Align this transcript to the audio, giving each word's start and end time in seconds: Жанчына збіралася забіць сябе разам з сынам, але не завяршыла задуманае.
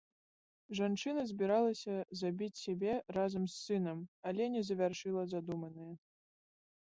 Жанчына 0.77 1.21
збіралася 1.31 1.97
забіць 2.21 2.61
сябе 2.61 2.95
разам 3.17 3.43
з 3.47 3.53
сынам, 3.65 3.99
але 4.29 4.43
не 4.57 4.61
завяршыла 4.69 5.23
задуманае. 5.37 5.93